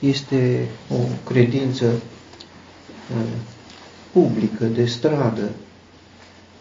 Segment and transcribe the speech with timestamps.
[0.00, 3.26] este o credință uh,
[4.12, 5.50] publică, de stradă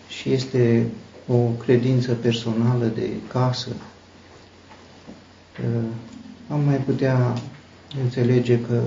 [0.08, 0.85] și este
[1.27, 3.70] o credință personală de casă.
[5.60, 5.83] Uh,
[6.50, 7.33] am mai putea
[8.02, 8.82] înțelege că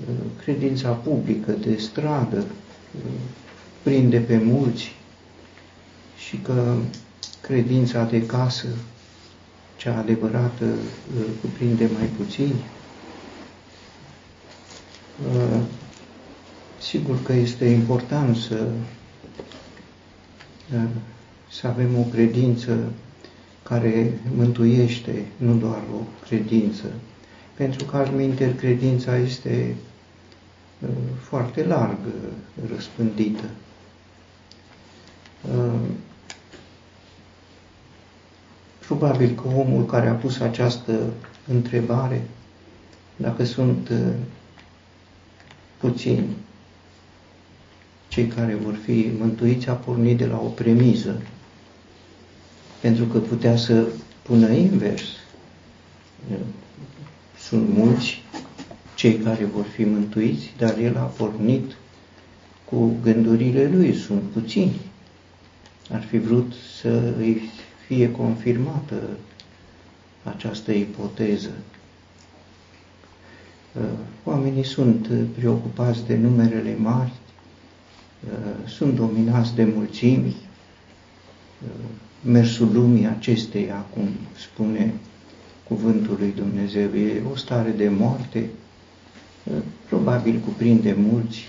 [0.00, 2.44] uh, credința publică de stradă
[3.82, 4.94] prinde pe mulți
[6.28, 6.76] și că
[7.40, 8.66] credința de casă,
[9.76, 10.64] cea adevărată,
[11.40, 12.54] cuprinde mai puțini.
[15.24, 15.60] Uh,
[16.80, 18.66] sigur că este important să,
[20.74, 20.82] uh,
[21.50, 22.78] să avem o credință
[23.62, 26.84] care mântuiește, nu doar o credință.
[27.54, 29.76] Pentru că altminte credința este
[30.80, 30.88] uh,
[31.20, 31.98] foarte larg
[32.74, 33.44] răspândită.
[38.86, 40.92] Probabil că omul care a pus această
[41.46, 42.22] întrebare,
[43.16, 43.90] dacă sunt
[45.76, 46.26] puțini
[48.08, 51.22] cei care vor fi mântuiți, a pornit de la o premiză,
[52.80, 53.86] pentru că putea să
[54.22, 55.02] pună invers.
[57.38, 58.22] Sunt mulți
[58.94, 61.76] cei care vor fi mântuiți, dar el a pornit
[62.64, 64.80] cu gândurile lui, sunt puțini.
[65.90, 67.50] Ar fi vrut să îi
[67.86, 69.08] fie confirmată
[70.22, 71.50] această ipoteză.
[73.80, 73.84] Uh,
[74.24, 77.12] oamenii sunt uh, preocupați de numerele mari,
[78.24, 80.36] uh, sunt dominați de mulțimi,
[82.24, 84.94] mersul lumii acesteia, cum spune
[85.68, 88.50] cuvântul lui Dumnezeu, e o stare de moarte,
[89.88, 91.44] probabil cuprinde mulți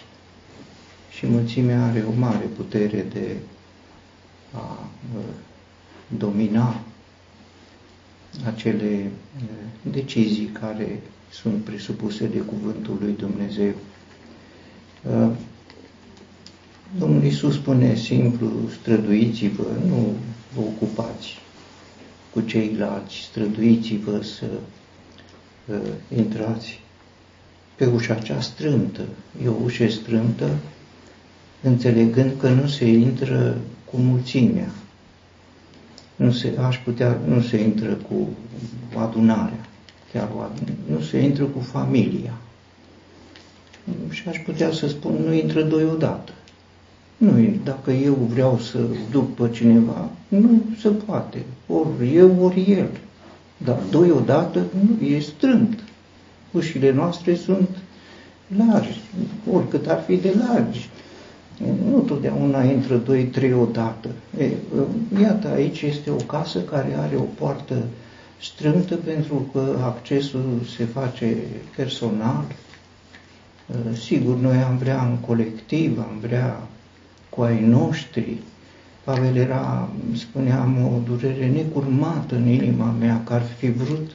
[1.10, 3.36] și mulțimea are o mare putere de
[4.54, 4.88] a
[6.18, 6.82] domina
[8.58, 9.12] acele
[9.82, 13.74] decizii care sunt presupuse de cuvântul lui Dumnezeu.
[15.02, 15.30] Uh,
[17.00, 20.14] Domnul Iisus spune simplu, străduiți-vă, nu
[20.56, 21.38] vă ocupați
[22.34, 24.46] cu ceilalți, străduiți-vă să
[25.66, 25.78] uh,
[26.18, 26.80] intrați
[27.76, 29.06] pe ușa cea strâmtă.
[29.44, 30.50] E o ușă strâmtă,
[31.62, 33.58] înțelegând că nu se intră
[33.92, 34.72] cu mulțimea.
[36.18, 38.28] Nu se, aș putea, nu se intră cu
[38.96, 39.68] adunarea
[40.14, 40.30] chiar
[40.86, 42.34] nu se intră cu familia.
[44.10, 46.32] Și aș putea să spun, nu intră doi odată.
[47.18, 47.32] Nu,
[47.64, 48.80] dacă eu vreau să
[49.12, 51.44] duc pe cineva, nu se poate.
[51.68, 52.90] Ori eu, ori el.
[53.58, 55.80] Dar doi odată nu, e strâmt.
[56.52, 57.70] Ușile noastre sunt
[58.58, 59.02] largi,
[59.52, 60.90] oricât ar fi de largi.
[61.92, 64.10] Nu totdeauna intră doi, trei odată.
[64.38, 64.50] E,
[65.22, 67.84] iată, aici este o casă care are o poartă
[68.42, 71.38] strâmtă pentru că accesul se face
[71.76, 72.46] personal.
[73.68, 76.68] Uh, sigur, noi am vrea în colectiv, am vrea
[77.30, 78.38] cu ai noștri.
[79.04, 84.12] Pavel era, spuneam, o durere necurmată în inima mea, că ar fi vrut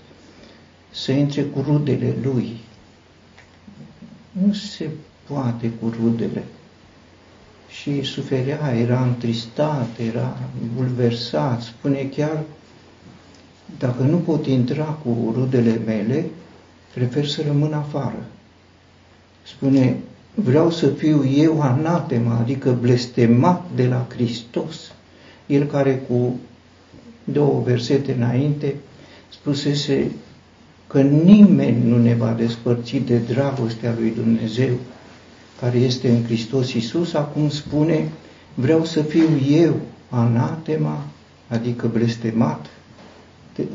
[0.91, 2.57] să intre cu rudele lui.
[4.33, 4.91] Nu se
[5.27, 6.45] poate cu rudele.
[7.83, 10.39] Și suferea, era întristat, era
[10.77, 12.43] bulversat, spune chiar
[13.79, 16.25] dacă nu pot intra cu rudele mele,
[16.95, 18.25] prefer să rămân afară.
[19.43, 19.97] Spune,
[20.35, 24.93] vreau să fiu eu anatema, adică blestemat de la Hristos.
[25.47, 26.39] El care cu
[27.25, 28.75] două versete înainte
[29.29, 30.11] spusese
[30.87, 34.71] că nimeni nu ne va despărți de dragostea lui Dumnezeu
[35.63, 38.09] care este în Hristos Iisus, acum spune,
[38.55, 39.75] vreau să fiu eu
[40.09, 41.05] anatema,
[41.49, 42.67] adică blestemat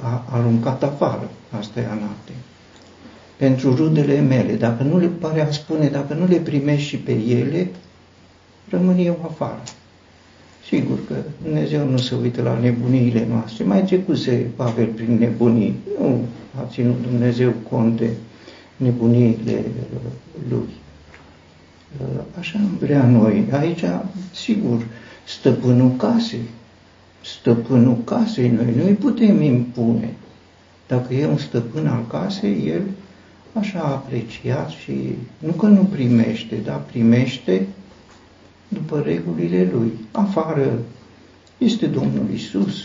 [0.01, 1.29] a aruncat afară.
[1.59, 2.31] Asta e anate.
[3.37, 7.11] Pentru rudele mele, dacă nu le pare a spune, dacă nu le primești și pe
[7.11, 7.71] ele,
[8.69, 9.63] rămân eu afară.
[10.67, 13.63] Sigur că Dumnezeu nu se uită la nebuniile noastre.
[13.63, 15.75] Mai trecuse Pavel prin nebunii.
[15.99, 16.21] Nu
[16.59, 18.09] a ținut Dumnezeu cont de
[18.77, 19.63] nebuniile
[20.50, 20.85] lui.
[22.39, 23.48] Așa am vrea noi.
[23.51, 23.84] Aici,
[24.34, 24.86] sigur,
[25.25, 26.50] stăpânul casei,
[27.24, 30.13] stăpânul casei, noi nu îi putem impune.
[30.88, 32.81] Dacă e un stăpân al casei, el
[33.54, 34.92] așa a apreciat și
[35.38, 37.68] nu că nu primește, dar primește
[38.68, 39.92] după regulile lui.
[40.12, 40.80] Afară
[41.57, 42.75] este Domnul Isus.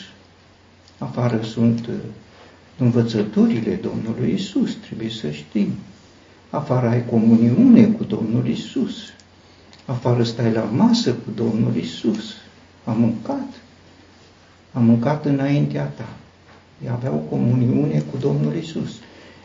[0.98, 1.94] Afară sunt uh,
[2.78, 5.68] învățăturile Domnului Isus, trebuie să știm.
[6.52, 8.96] Afară ai comuniune cu Domnul Isus.
[9.86, 12.34] Afară stai la masă cu Domnul Isus.
[12.84, 13.62] Am mâncat
[14.72, 16.08] am mâncat înaintea ta.
[16.82, 18.90] Ei aveau comuniune cu Domnul Isus.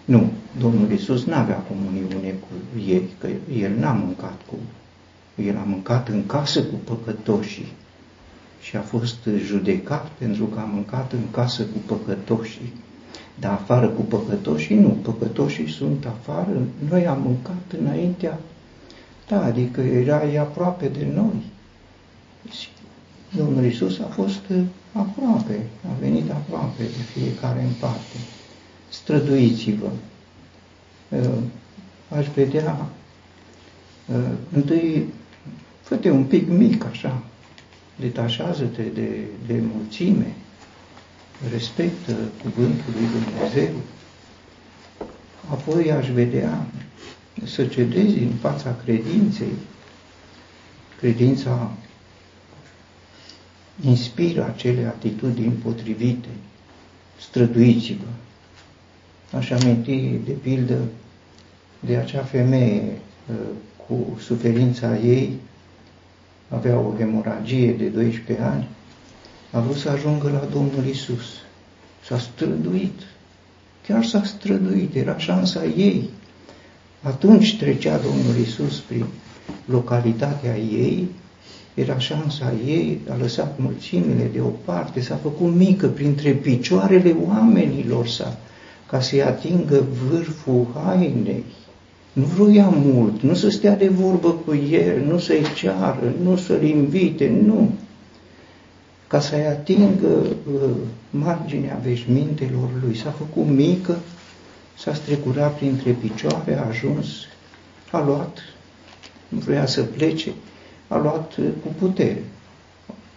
[0.05, 4.55] Nu, Domnul Isus nu avea comuniune cu ei, că el n-a mâncat cu
[5.41, 7.71] el a mâncat în casă cu păcătoșii
[8.61, 12.73] și a fost judecat pentru că a mâncat în casă cu păcătoșii.
[13.39, 18.39] Dar afară cu păcătoșii nu, păcătoșii sunt afară, noi am mâncat înaintea,
[19.27, 21.43] da, adică era aproape de noi.
[23.35, 24.41] Domnul Isus a fost
[24.91, 28.17] aproape, a venit aproape de fiecare în parte.
[28.89, 29.89] Străduiți-vă.
[32.09, 32.85] Aș vedea
[34.53, 35.05] întâi
[35.87, 37.23] Fă-te un pic mic așa,
[37.99, 40.35] detașează-te de, de mulțime,
[41.51, 43.73] respectă cuvântul lui Dumnezeu,
[45.49, 46.65] apoi aș vedea
[47.45, 49.53] să cedezi în fața credinței.
[50.99, 51.71] Credința
[53.81, 56.27] inspiră acele atitudini potrivite.
[57.19, 58.07] Străduiți-vă.
[59.37, 60.79] Aș aminti, de pildă,
[61.79, 62.81] de acea femeie
[63.29, 63.35] uh,
[63.87, 65.33] cu suferința ei,
[66.49, 68.67] avea o hemoragie de 12 ani,
[69.51, 71.25] a vrut să ajungă la Domnul Isus.
[72.05, 72.99] S-a străduit,
[73.87, 76.09] chiar s-a străduit, era șansa ei.
[77.01, 79.05] Atunci trecea Domnul Isus prin
[79.65, 81.07] localitatea ei,
[81.73, 85.87] era șansa ei, a lăsat mulțimile deoparte, s-a făcut mică.
[85.87, 88.37] Printre picioarele oamenilor sa,
[88.89, 91.43] ca să-i atingă vârful hainei.
[92.13, 96.63] Nu vroia mult, nu să stea de vorbă cu el, nu să-i ceară, nu să-l
[96.63, 97.71] invite, nu.
[99.07, 100.07] Ca să-i atingă
[100.53, 100.69] uh,
[101.09, 102.95] marginea veșmintelor lui.
[102.95, 103.97] S-a făcut mică,
[104.77, 107.07] s-a strecurat printre picioare, a ajuns,
[107.91, 108.37] a luat,
[109.27, 110.31] nu vrea să plece,
[110.87, 112.23] a luat uh, cu putere.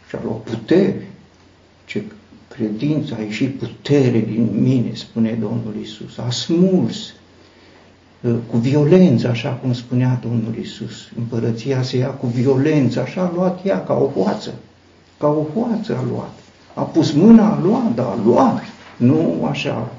[0.09, 1.09] Și a luat putere.
[1.85, 2.03] Ce
[2.49, 6.19] credință, a ieșit putere din mine, spune Domnul Isus.
[6.19, 7.13] A smuls
[8.21, 11.09] Uh, cu violență, așa cum spunea Domnul Isus.
[11.19, 14.55] Împărăția se ia cu violență, așa a luat ea, ca o hoață.
[15.21, 16.33] Ca o hoață a luat.
[16.75, 18.63] A pus mâna, a luat, dar a luat.
[18.97, 19.93] Nu așa.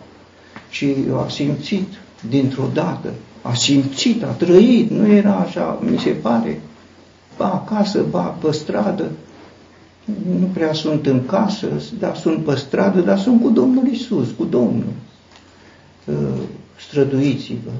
[0.69, 0.95] Și
[1.25, 1.88] a simțit
[2.29, 3.13] dintr-o dată.
[3.41, 4.89] A simțit, a trăit.
[4.89, 6.62] Nu era așa, mi se pare,
[7.38, 9.12] ba acasă, ba pe stradă.
[10.39, 11.68] Nu prea sunt în casă,
[12.00, 14.94] dar sunt pe stradă, dar sunt cu Domnul Isus, cu Domnul.
[16.06, 16.15] Uh,
[16.79, 17.71] străduiți-vă,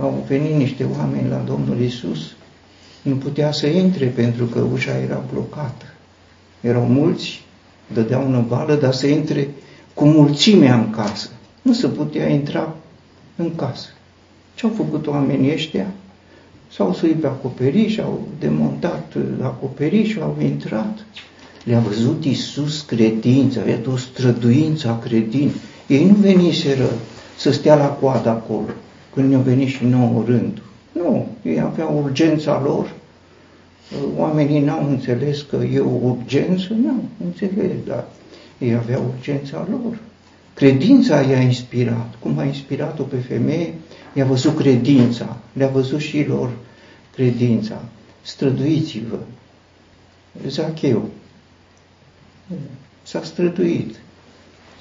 [0.00, 2.34] au venit niște oameni la Domnul Isus,
[3.02, 5.89] nu putea să intre pentru că ușa era blocată.
[6.60, 7.42] Erau mulți,
[7.92, 9.48] dădeau năvală, dar să intre
[9.94, 11.28] cu mulțimea în casă.
[11.62, 12.74] Nu se putea intra
[13.36, 13.88] în casă.
[14.54, 15.86] Ce au făcut oamenii ăștia?
[16.72, 21.04] S-au suit pe acoperiș, au demontat acoperiș, au intrat.
[21.64, 25.60] Le-a văzut Iisus credința, avea o străduință a credinței.
[25.86, 26.88] Ei nu veniseră
[27.36, 28.68] să stea la coadă acolo
[29.14, 30.62] când ne-a venit și nouă rând.
[30.92, 32.92] Nu, ei aveau urgența lor,
[34.16, 38.04] oamenii n-au înțeles că e o urgență, nu, înțeles, dar
[38.58, 39.98] ei aveau urgența lor.
[40.54, 42.14] Credința i-a inspirat.
[42.18, 43.74] Cum a inspirat-o pe femeie,
[44.12, 46.50] i-a văzut credința, le-a văzut și lor
[47.14, 47.82] credința.
[48.22, 49.18] Străduiți-vă.
[50.46, 51.08] Zacheu
[53.02, 53.94] s-a străduit.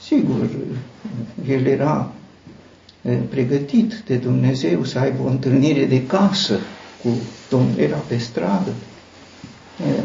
[0.01, 0.49] Sigur,
[1.47, 2.11] el era
[3.29, 6.59] pregătit de Dumnezeu să aibă o întâlnire de casă
[7.03, 7.09] cu
[7.49, 8.73] Domnul, era pe stradă,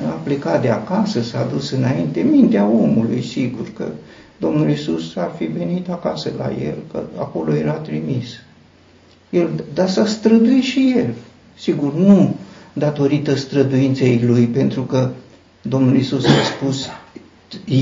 [0.07, 3.89] a plecat de acasă, s-a dus înainte, mintea omului, sigur că
[4.37, 8.27] Domnul Iisus ar fi venit acasă la el, că acolo era trimis.
[9.31, 11.15] El, dar s-a străduit și el.
[11.55, 12.35] Sigur, nu
[12.73, 15.11] datorită străduinței lui, pentru că
[15.63, 16.89] Domnul Iisus a spus,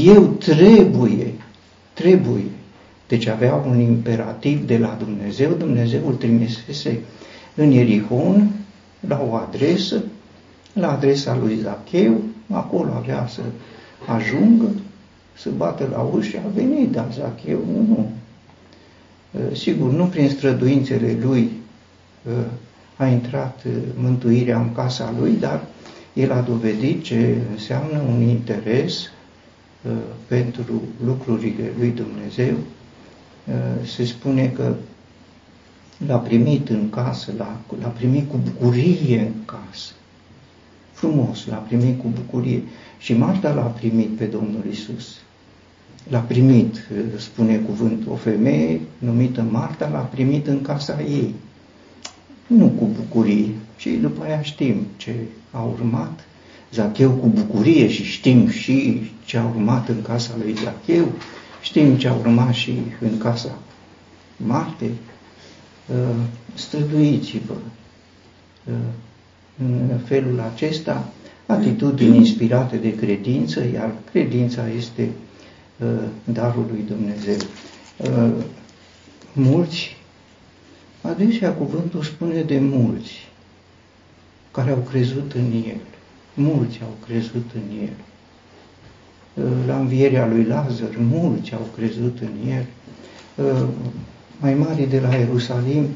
[0.05, 1.33] eu trebuie,
[1.93, 2.45] trebuie
[3.13, 7.01] deci avea un imperativ de la Dumnezeu, Dumnezeu îl trimisese
[7.55, 8.51] în Ierihon,
[9.09, 10.03] la o adresă,
[10.73, 13.41] la adresa lui Zacheu, acolo avea să
[14.07, 14.69] ajungă,
[15.37, 18.11] să bată la ușă, a venit, dar Zacheu nu, nu.
[19.55, 21.51] Sigur, nu prin străduințele lui
[22.97, 23.65] a intrat
[23.95, 25.65] mântuirea în casa lui, dar
[26.13, 29.11] el a dovedit ce înseamnă un interes
[30.27, 32.55] pentru lucrurile lui Dumnezeu,
[33.45, 34.75] Eh, se spune că
[36.07, 37.33] l-a primit în casă,
[37.81, 39.93] l-a, primit cu bucurie în casă.
[41.03, 42.63] Frumos, l-a primit cu bucurie.
[42.99, 45.17] Și Marta l-a primit pe Domnul Isus.
[46.09, 51.35] L-a primit, eh, spune cuvântul, o femeie numită Marta l-a primit în casa ei.
[52.47, 55.15] Nu cu bucurie, ci după aia știm ce
[55.51, 56.25] a urmat.
[56.73, 61.13] Zacheu cu bucurie și știm și ce a urmat în casa lui Zacheu
[61.63, 63.59] Știm ce a urmat și în casa
[64.37, 64.91] Marte,
[65.91, 66.17] uh,
[66.55, 67.55] străduiți-vă.
[69.61, 71.13] Uh, în felul acesta,
[71.47, 75.11] atitudini inspirate de credință, iar credința este
[76.25, 77.37] darul lui Dumnezeu.
[79.33, 79.97] Mulți,
[81.01, 83.13] adesea cuvântul spune de mulți,
[84.51, 85.81] care au crezut în El.
[86.35, 87.97] Mulți au crezut în El.
[89.67, 92.67] La învierea lui Lazar, mulți au crezut în El.
[94.41, 95.87] Mai mari de la Ierusalim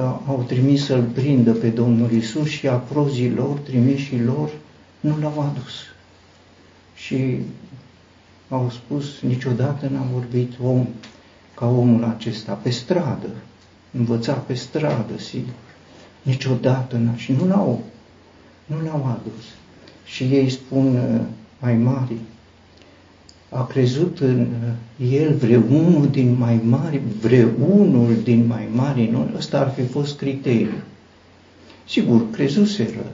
[0.00, 4.50] au trimis să-L prindă pe Domnul Isus și aprozii lor, trimișii lor,
[5.00, 5.72] nu l-au adus.
[6.94, 7.38] Și
[8.48, 10.86] au spus, niciodată n-a vorbit om
[11.54, 13.28] ca omul acesta, pe stradă,
[13.90, 15.52] învăța pe stradă, sigur.
[16.22, 17.82] Niciodată n-a, și nu l-au,
[18.66, 19.44] nu l-au adus.
[20.04, 21.20] Și ei spun uh,
[21.58, 22.16] mai mari,
[23.54, 29.30] a crezut în uh, el vreunul din mai mari, vreunul din mai mari, nu?
[29.36, 30.82] Ăsta ar fi fost criteriu.
[31.88, 33.12] Sigur, crezuseră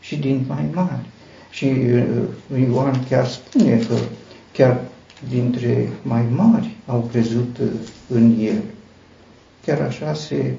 [0.00, 1.06] și din mai mari.
[1.50, 3.94] Și uh, Ioan chiar spune că
[4.52, 4.80] chiar
[5.28, 7.56] dintre mai mari au crezut
[8.08, 8.62] în el.
[9.64, 10.54] Chiar așa se,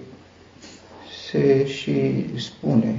[1.30, 2.96] se și spune.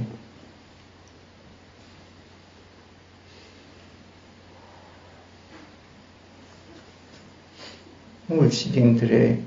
[8.25, 9.41] Mulți dintre,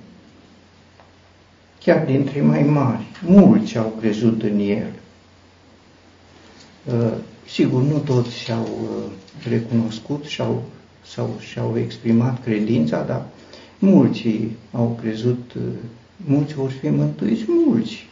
[1.80, 4.92] chiar dintre mai mari, mulți au crezut în el.
[6.84, 7.12] Uh,
[7.48, 9.10] sigur, nu toți și-au uh,
[9.48, 10.62] recunoscut și-au,
[11.06, 13.26] sau și-au exprimat credința, dar
[13.78, 14.28] mulți
[14.72, 15.62] au crezut uh,
[16.26, 18.06] mulți vor fi mântuiți, mulți.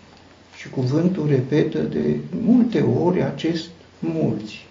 [0.56, 3.68] Și cuvântul repetă de multe ori acest
[3.99, 4.66] mulți.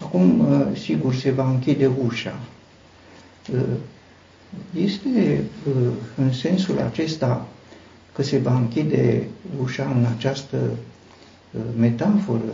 [0.00, 2.38] Acum, uh, sigur, se va închide ușa.
[4.54, 5.74] Uh, este uh,
[6.16, 7.48] în sensul acesta
[8.12, 9.28] că se va închide
[9.62, 10.56] ușa în această
[11.78, 12.52] metaforă,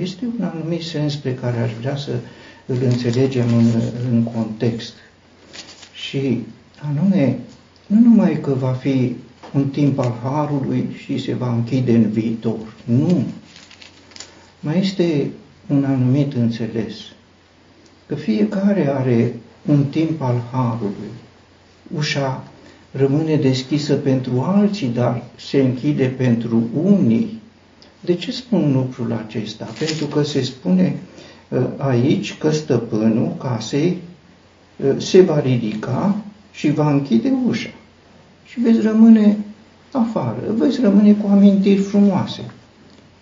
[0.00, 2.10] este un anumit sens pe care aș vrea să
[2.66, 3.66] îl înțelegem în,
[4.10, 4.92] în context.
[5.92, 6.42] Și
[6.82, 7.38] anume,
[7.86, 9.16] nu numai că va fi
[9.54, 12.74] un timp al Harului și se va închide în viitor.
[12.84, 13.24] Nu.
[14.60, 15.30] Mai este
[15.66, 16.94] un anumit înțeles.
[18.06, 19.34] Că fiecare are
[19.66, 21.10] un timp al Harului.
[21.96, 22.44] Ușa
[22.90, 27.40] rămâne deschisă pentru alții, dar se închide pentru unii.
[28.00, 29.68] De ce spun lucrul acesta?
[29.78, 30.96] Pentru că se spune
[31.48, 33.96] uh, aici că stăpânul casei
[34.76, 36.16] uh, se va ridica
[36.52, 37.70] și va închide ușa.
[38.44, 39.36] Și veți rămâne
[39.92, 42.40] afară, veți rămâne cu amintiri frumoase.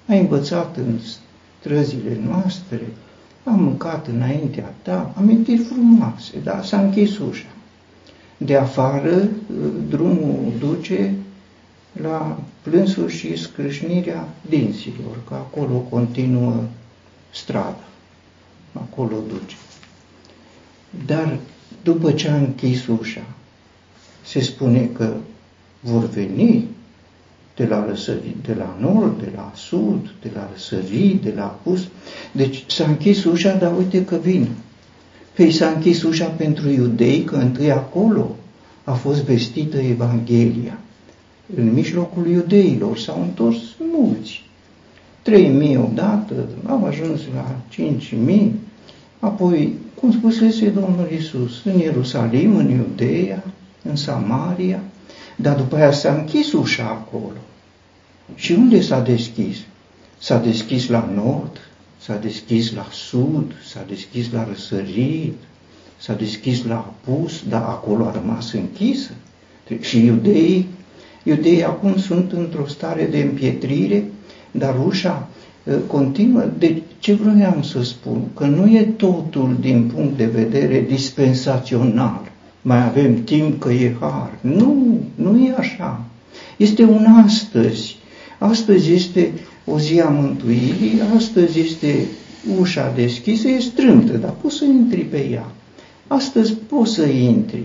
[0.07, 0.99] Ai învățat în
[1.61, 2.81] străzile noastre,
[3.45, 7.47] am mâncat înaintea ta, amintiri frumoase, dar s-a închis ușa.
[8.37, 9.29] De afară,
[9.89, 11.15] drumul duce
[11.93, 16.63] la plânsul și scrâșnirea dinților, că acolo continuă
[17.31, 17.85] strada,
[18.73, 19.57] acolo duce.
[21.07, 21.39] Dar
[21.83, 23.25] după ce a închis ușa,
[24.25, 25.15] se spune că
[25.81, 26.69] vor veni
[27.56, 31.88] de la răsărit, de la nord, de la sud, de la răsărit, de la apus.
[32.32, 34.49] Deci s-a închis ușa, dar uite că vin.
[35.34, 38.37] Păi s-a închis ușa pentru iudei, că întâi acolo
[38.84, 40.78] a fost vestită Evanghelia.
[41.56, 43.56] În mijlocul iudeilor s-au întors
[43.92, 44.42] mulți.
[45.23, 46.34] Trei mii odată,
[46.66, 48.54] au ajuns la cinci mii,
[49.18, 53.44] apoi cum spusese Domnul Isus, în Ierusalim, în Iudeea,
[53.82, 54.80] în Samaria,
[55.37, 57.37] dar după aia s-a închis ușa acolo.
[58.35, 59.57] Și unde s-a deschis?
[60.19, 61.59] S-a deschis la nord,
[61.99, 65.37] s-a deschis la sud, s-a deschis la răsărit,
[65.97, 69.11] s-a deschis la apus, dar acolo a rămas închisă.
[69.81, 70.69] Și iudeii,
[71.23, 74.05] iudeii acum sunt într-o stare de împietrire,
[74.50, 75.29] dar ușa
[75.64, 76.45] Uh, continuă.
[76.59, 78.23] De ce vreau să spun?
[78.35, 82.33] Că nu e totul din punct de vedere dispensațional.
[82.66, 84.38] Mai avem timp că e har.
[84.40, 86.04] Nu, nu e așa.
[86.56, 87.97] Este un astăzi.
[88.38, 89.33] Astăzi este
[89.64, 92.06] o zi a mântuirii, astăzi este
[92.59, 95.47] ușa deschisă, e strâmtă, dar poți să intri pe ea.
[96.06, 97.64] Astăzi poți să intri.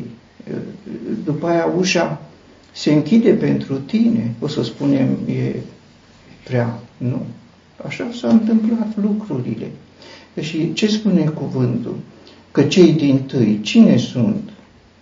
[0.51, 0.57] Uh,
[1.23, 2.21] după aia ușa
[2.71, 4.33] se închide pentru tine.
[4.39, 5.55] O să spunem, e
[6.43, 6.79] prea...
[6.97, 7.21] Nu.
[7.85, 9.71] Așa s-au întâmplat lucrurile.
[10.39, 11.95] Și ce spune cuvântul?
[12.51, 14.49] Că cei din tâi, cine sunt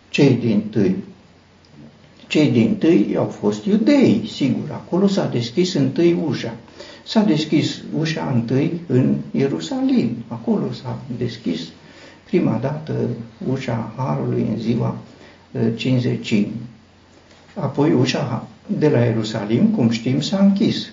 [0.10, 0.96] cei din tâi?
[2.28, 6.54] Cei din tâi au fost iudei, sigur, acolo s-a deschis întâi ușa.
[7.06, 11.62] S-a deschis ușa întâi în Ierusalim, acolo s-a deschis
[12.24, 12.94] prima dată
[13.52, 14.98] ușa Harului în ziua
[15.76, 16.52] cinzecimi.
[17.56, 18.48] Apoi ușa
[18.78, 20.92] de la Ierusalim, cum știm, s-a închis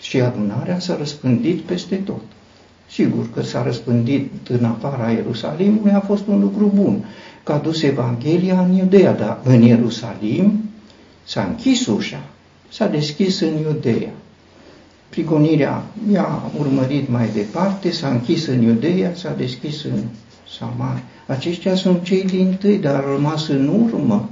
[0.00, 2.22] și adunarea s-a răspândit peste tot.
[2.90, 7.04] Sigur că s-a răspândit în afara Ierusalimului, a fost un lucru bun,
[7.42, 10.70] că a dus Evanghelia în Iudeea, dar în Ierusalim
[11.24, 12.22] s-a închis ușa,
[12.68, 14.12] s-a deschis în Iudeea.
[15.08, 15.82] Prigonirea
[16.12, 20.02] i-a urmărit mai departe, s-a închis în Iudeea, s-a deschis în
[20.58, 21.02] Samar.
[21.26, 24.30] Aceștia sunt cei din tâi, dar au rămas în urmă.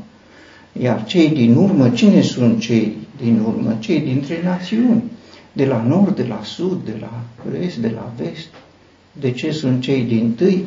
[0.80, 3.76] Iar cei din urmă, cine sunt cei din urmă?
[3.80, 5.02] Cei dintre națiuni
[5.52, 7.22] de la nord, de la sud, de la
[7.60, 8.48] est, de la vest.
[9.12, 10.64] De ce sunt cei din tâi?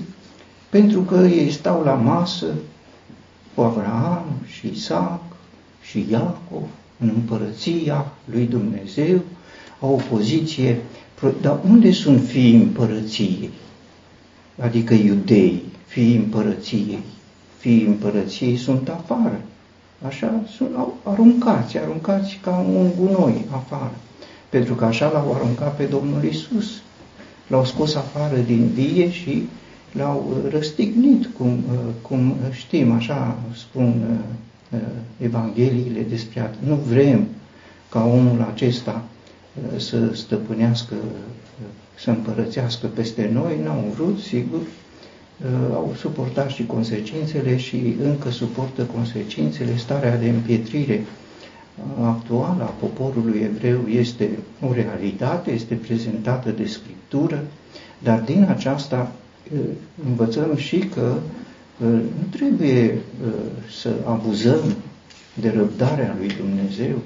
[0.73, 2.45] Pentru că ei stau la masă
[3.55, 5.21] cu Abraham și Isaac
[5.81, 6.63] și Iacov
[6.99, 9.21] în împărăția lui Dumnezeu,
[9.79, 10.81] au o poziție.
[11.41, 13.49] Dar unde sunt fiii împărăției?
[14.59, 16.99] Adică iudei, fiii împărăției.
[17.57, 19.41] Fiii împărăției sunt afară.
[20.07, 20.69] Așa sunt
[21.03, 23.93] aruncați, aruncați ca un gunoi afară
[24.49, 26.65] pentru că așa l-au aruncat pe Domnul Isus.
[27.47, 29.47] L-au scos afară din vie și
[29.93, 34.79] l-au uh, răstignit, cum, uh, cum știm, așa spun uh,
[35.17, 37.27] Evangheliile despre Nu vrem
[37.89, 39.03] ca omul acesta
[39.77, 40.95] să stăpânească,
[41.99, 44.59] să împărățească peste noi, n-au vrut, sigur,
[45.73, 51.05] au suportat și consecințele și încă suportă consecințele, starea de împietrire
[52.03, 54.29] actuală a poporului evreu este
[54.69, 57.43] o realitate, este prezentată de Scriptură,
[57.99, 59.11] dar din aceasta
[60.05, 61.15] învățăm și că
[61.77, 62.97] nu trebuie
[63.81, 64.75] să abuzăm
[65.33, 66.97] de răbdarea lui Dumnezeu.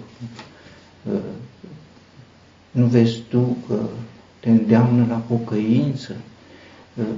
[2.72, 3.80] Nu vezi tu că
[4.40, 6.16] te îndeamnă la pocăință,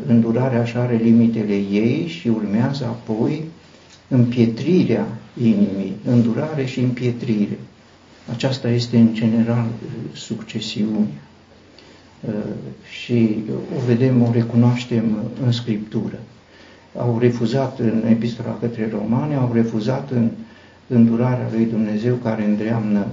[0.07, 3.43] îndurarea așa are limitele ei și urmează apoi
[4.07, 5.07] împietrirea
[5.41, 7.57] inimii, îndurare și împietrire.
[8.31, 9.67] Aceasta este în general
[10.13, 11.07] succesiunea.
[12.27, 12.34] Uh,
[13.03, 13.43] și
[13.77, 16.19] o vedem, o recunoaștem în Scriptură.
[16.97, 20.29] Au refuzat în epistola către romane, au refuzat în
[20.88, 23.05] îndurarea lui Dumnezeu care îndreamnă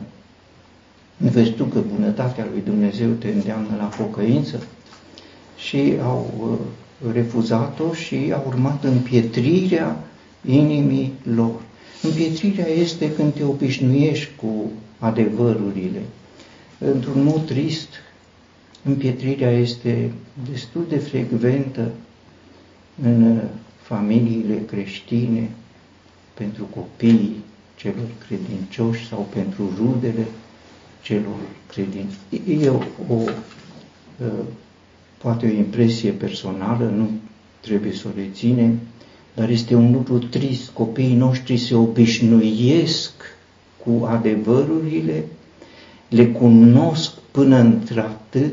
[1.16, 4.62] Vezi tu că bunătatea lui Dumnezeu te îndeamnă la pocăință
[5.56, 10.04] și au uh, refuzat-o și au urmat împietrirea
[10.44, 11.60] inimii lor.
[12.02, 16.02] Împietrirea este când te obișnuiești cu adevărurile.
[16.78, 17.88] Într-un mod trist,
[18.86, 20.12] împietrirea este
[20.50, 21.90] destul de frecventă
[23.02, 23.40] în
[23.82, 25.50] familiile creștine,
[26.34, 27.36] pentru copiii
[27.76, 30.26] celor credincioși sau pentru rudele
[31.02, 32.64] celor credincioși.
[32.64, 32.80] E o,
[33.14, 33.20] o
[35.18, 37.08] poate o impresie personală, nu
[37.60, 38.78] trebuie să o reținem,
[39.34, 40.70] dar este un lucru trist.
[40.70, 43.12] Copiii noștri se obișnuiesc
[43.84, 45.24] cu adevărurile,
[46.08, 48.52] le cunosc până într-atât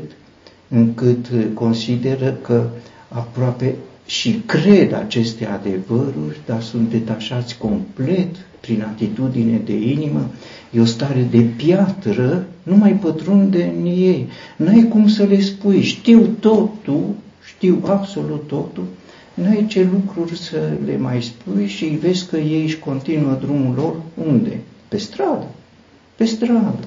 [0.74, 2.66] încât consideră că
[3.08, 3.74] aproape
[4.06, 10.30] și cred aceste adevăruri, dar sunt detașați complet prin atitudine de inimă,
[10.70, 14.28] e o stare de piatră, nu mai pătrunde în ei.
[14.56, 18.84] N-ai cum să le spui, știu totul, știu absolut totul,
[19.34, 23.96] N-ai ce lucruri să le mai spui și vezi că ei își continuă drumul lor
[24.26, 24.60] unde?
[24.88, 25.46] Pe stradă.
[26.16, 26.78] Pe stradă.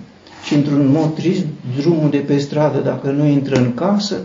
[0.47, 1.45] Și într-un mod trist,
[1.79, 4.21] drumul de pe stradă, dacă nu intră în casă,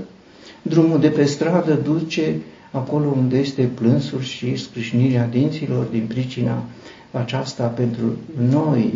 [0.63, 2.37] drumul de pe stradă duce
[2.71, 6.63] acolo unde este plânsul și scrâșnirea dinților din pricina
[7.11, 8.17] aceasta pentru
[8.51, 8.93] noi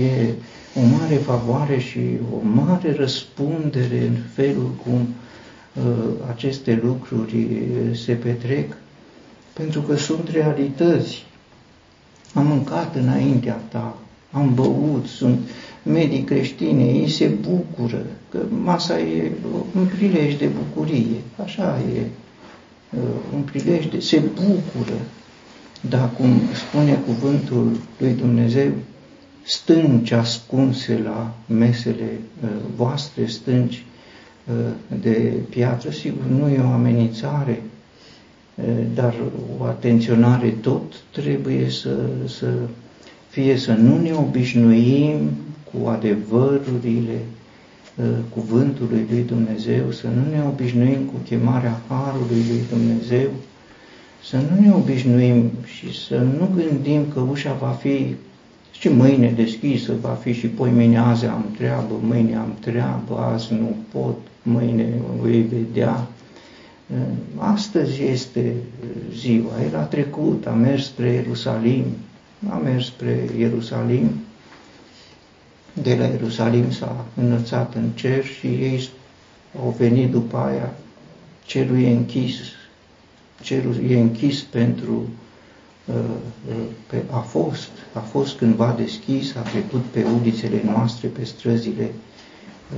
[0.00, 0.32] e
[0.80, 2.00] o mare favoare și
[2.34, 5.08] o mare răspundere în felul cum
[5.78, 5.82] Uh,
[6.30, 8.76] aceste lucruri uh, se petrec,
[9.52, 11.26] pentru că sunt realități.
[12.34, 13.96] Am mâncat înaintea ta,
[14.32, 15.38] am băut, sunt
[15.84, 19.30] medii creștine, ei se bucură, că masa e
[19.76, 22.00] un prilej de bucurie, așa e,
[22.96, 23.00] uh,
[23.34, 24.98] un prilej de, se bucură,
[25.88, 28.70] dar cum spune cuvântul lui Dumnezeu,
[29.42, 32.20] stânci ascunse la mesele
[32.76, 33.84] voastre, stânci
[35.00, 37.62] de piatră, sigur, nu e o amenințare,
[38.94, 39.14] dar
[39.60, 42.46] o atenționare tot trebuie să, să
[43.28, 45.30] fie să nu ne obișnuim
[45.74, 47.18] cu adevărurile
[48.28, 53.28] cuvântului lui Dumnezeu, să nu ne obișnuim cu chemarea Harului lui Dumnezeu,
[54.24, 58.14] să nu ne obișnuim și să nu gândim că ușa va fi
[58.72, 63.52] și mâine deschisă, va fi și poi mâine azi am treabă, mâine am treabă, azi
[63.52, 64.88] nu pot, mâine
[65.22, 66.08] vei vedea.
[67.36, 68.52] Astăzi este
[69.14, 71.84] ziua, el a trecut, a mers spre Ierusalim,
[72.48, 74.10] a mers spre Ierusalim,
[75.82, 78.88] de la Ierusalim s-a înălțat în cer și ei
[79.62, 80.72] au venit după aia,
[81.44, 82.34] cerul e închis,
[83.42, 85.08] cerul e închis pentru,
[85.84, 85.94] uh,
[86.92, 91.90] uh, a fost, a fost cândva deschis, a trecut pe ulițele noastre, pe străzile.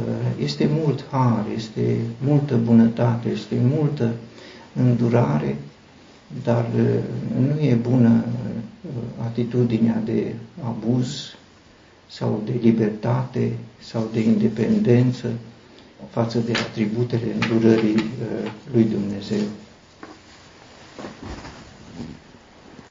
[0.09, 4.13] Uh, este mult har, este multă bunătate, este multă
[4.73, 5.57] îndurare,
[6.45, 6.83] dar uh,
[7.55, 11.35] nu e bună uh, atitudinea de abuz
[12.17, 15.33] sau de libertate sau de independență
[16.11, 19.43] față de atributele îndurării uh, lui Dumnezeu.